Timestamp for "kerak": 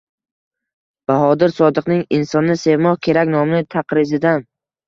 3.09-3.33